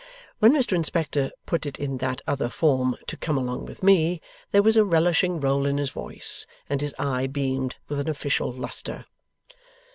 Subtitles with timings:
[0.39, 4.63] When Mr Inspector put it in that other form, 'to come along with me,' there
[4.63, 9.05] was a relishing roll in his voice, and his eye beamed with an official lustre.